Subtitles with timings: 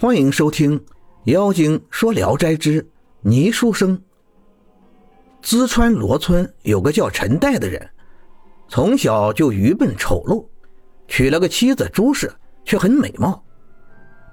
[0.00, 0.80] 欢迎收听
[1.24, 2.88] 《妖精说聊斋之
[3.20, 3.98] 倪书生》。
[5.42, 7.86] 淄川罗村有个叫陈岱的人，
[8.66, 10.42] 从小就愚笨丑陋，
[11.06, 12.32] 娶了个妻子朱氏，
[12.64, 13.44] 却很美貌。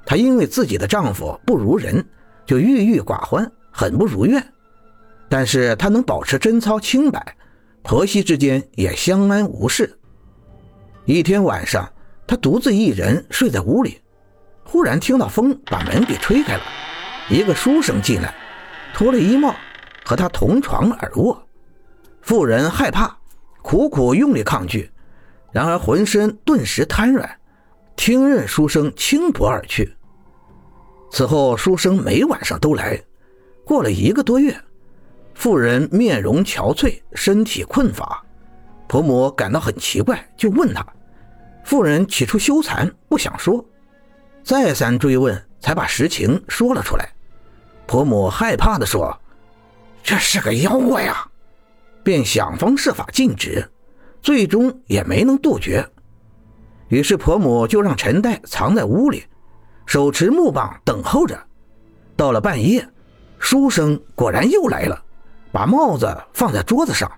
[0.06, 2.02] 她因为自己的丈夫不如人，
[2.46, 4.42] 就郁郁寡欢，很不如愿。
[5.28, 7.36] 但是她能保持贞操清白，
[7.84, 10.00] 婆媳之间也相安无事。
[11.04, 11.92] 一天晚上，
[12.26, 14.00] 她独自一人睡在屋里。
[14.70, 16.62] 忽然听到风把门给吹开了，
[17.30, 18.36] 一个书生进来，
[18.94, 19.56] 脱了衣帽，
[20.04, 21.42] 和他同床而卧。
[22.22, 23.18] 妇人害怕，
[23.62, 24.92] 苦苦用力抗拒，
[25.54, 27.40] 然而浑身顿时瘫软，
[27.96, 29.96] 听任书生轻薄而去。
[31.10, 33.02] 此后，书生每晚上都来。
[33.64, 34.54] 过了一个多月，
[35.34, 38.22] 妇人面容憔悴，身体困乏，
[38.86, 40.86] 婆母感到很奇怪，就问他。
[41.64, 43.64] 妇人起初羞惭，不想说。
[44.48, 47.10] 再三追问，才把实情说了出来。
[47.86, 49.14] 婆母害怕地说
[50.02, 51.28] ：“这是个妖怪呀！”
[52.02, 53.70] 便想方设法禁止，
[54.22, 55.86] 最终也没能杜绝。
[56.88, 59.26] 于是婆母就让陈岱藏在屋里，
[59.86, 61.38] 手持木棒等候着。
[62.16, 62.88] 到了半夜，
[63.40, 65.04] 书生果然又来了，
[65.52, 67.12] 把帽子放在桌子上，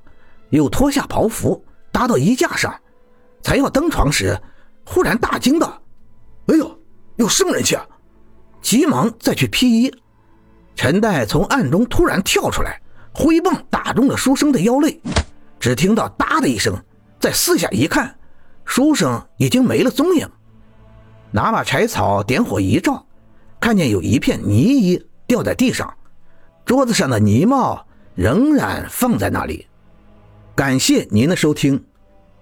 [0.49, 2.75] 又脱下袍服搭到衣架上，
[3.43, 4.35] 才要登床时，
[4.83, 5.79] 忽然大惊道
[7.21, 7.77] ：“！”有生人气，
[8.61, 9.93] 急忙再去披衣。
[10.73, 12.79] 陈代从暗中突然跳出来，
[13.13, 15.01] 挥棒打中了书生的腰肋。
[15.59, 16.73] 只听到“哒”的一声，
[17.19, 18.17] 再四下一看，
[18.63, 20.25] 书生已经没了踪影。
[21.29, 23.05] 拿把柴草点火一照，
[23.59, 25.93] 看见有一片泥衣掉在地上，
[26.63, 29.67] 桌子上的泥帽仍然放在那里。
[30.55, 31.77] 感谢您的收听，《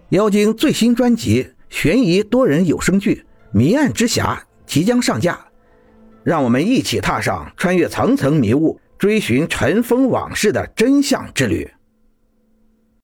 [0.09, 4.21] 妖精》最新专辑悬疑多人有声剧《谜案之匣》。
[4.67, 5.39] 即将上架，
[6.23, 11.67] 让我们一起踏上穿越层层迷雾、追寻尘封往事的真相之旅。